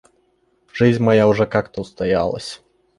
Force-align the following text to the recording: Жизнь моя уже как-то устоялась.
Жизнь 0.73 1.03
моя 1.03 1.27
уже 1.27 1.45
как-то 1.45 1.81
устоялась. 1.81 2.63